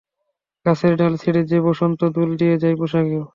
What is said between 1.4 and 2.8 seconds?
যে বসন্ত দোল দিয়ে যায়